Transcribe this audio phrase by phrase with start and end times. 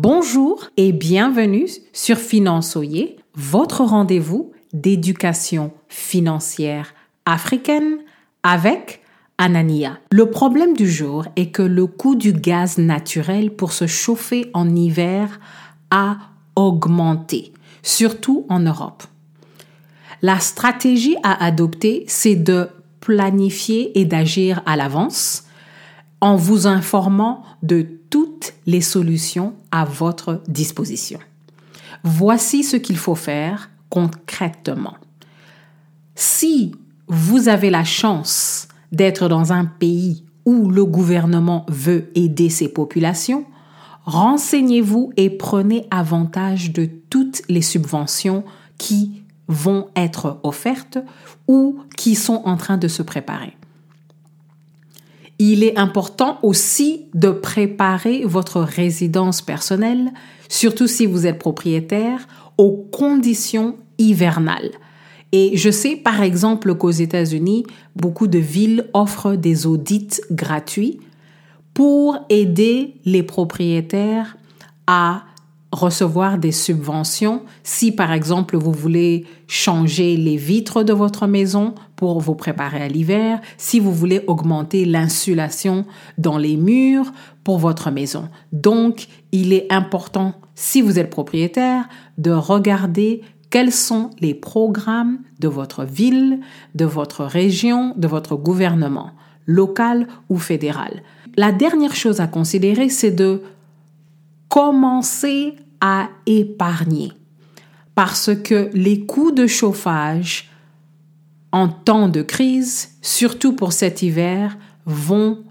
[0.00, 6.94] Bonjour et bienvenue sur Finançoyer, votre rendez-vous d'éducation financière
[7.26, 7.98] africaine
[8.44, 9.02] avec
[9.38, 9.98] Anania.
[10.12, 14.72] Le problème du jour est que le coût du gaz naturel pour se chauffer en
[14.72, 15.40] hiver
[15.90, 16.18] a
[16.54, 17.52] augmenté,
[17.82, 19.02] surtout en Europe.
[20.22, 22.68] La stratégie à adopter, c'est de
[23.00, 25.47] planifier et d'agir à l'avance
[26.20, 31.18] en vous informant de toutes les solutions à votre disposition.
[32.02, 34.96] Voici ce qu'il faut faire concrètement.
[36.14, 36.74] Si
[37.06, 43.44] vous avez la chance d'être dans un pays où le gouvernement veut aider ses populations,
[44.04, 48.44] renseignez-vous et prenez avantage de toutes les subventions
[48.78, 50.98] qui vont être offertes
[51.46, 53.56] ou qui sont en train de se préparer
[55.38, 60.12] il est important aussi de préparer votre résidence personnelle,
[60.48, 64.70] surtout si vous êtes propriétaire, aux conditions hivernales.
[65.32, 71.00] Et je sais par exemple qu'aux États-Unis, beaucoup de villes offrent des audits gratuits
[71.74, 74.36] pour aider les propriétaires
[74.86, 75.22] à
[75.72, 82.20] recevoir des subventions si par exemple vous voulez changer les vitres de votre maison pour
[82.20, 85.84] vous préparer à l'hiver, si vous voulez augmenter l'insulation
[86.16, 87.12] dans les murs
[87.44, 88.28] pour votre maison.
[88.52, 95.48] Donc, il est important, si vous êtes propriétaire, de regarder quels sont les programmes de
[95.48, 96.40] votre ville,
[96.74, 99.12] de votre région, de votre gouvernement,
[99.46, 101.02] local ou fédéral.
[101.36, 103.42] La dernière chose à considérer, c'est de
[104.48, 107.12] commencer à épargner
[107.94, 110.50] parce que les coûts de chauffage
[111.50, 115.42] en temps de crise, surtout pour cet hiver, vont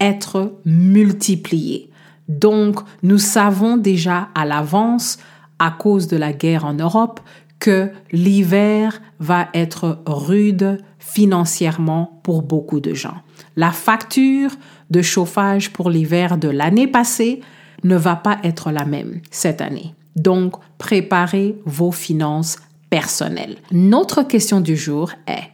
[0.00, 1.90] être multipliés.
[2.28, 5.18] Donc, nous savons déjà à l'avance,
[5.58, 7.20] à cause de la guerre en Europe,
[7.58, 13.22] que l'hiver va être rude financièrement pour beaucoup de gens.
[13.56, 14.50] La facture
[14.90, 17.40] de chauffage pour l'hiver de l'année passée
[17.84, 19.94] ne va pas être la même cette année.
[20.16, 22.56] Donc, préparez vos finances
[22.90, 23.56] personnelles.
[23.70, 25.50] Notre question du jour est,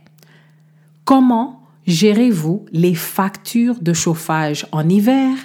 [1.05, 5.37] comment gérez-vous les factures de chauffage en hiver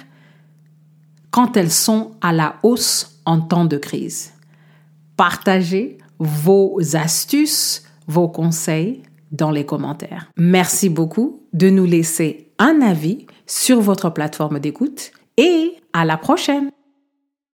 [1.30, 4.32] quand elles sont à la hausse en temps de crise?
[5.16, 10.30] Partagez vos astuces, vos conseils dans les commentaires.
[10.36, 16.70] Merci beaucoup de nous laisser un avis sur votre plateforme d'écoute et à la prochaine